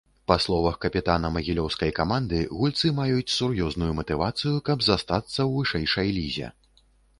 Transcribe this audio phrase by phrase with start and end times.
[0.29, 6.53] Па словах капітана магілёўскай каманды, гульцы маюць сур'ёзную матывацыю, каб застацца ў вышэйшай лізе.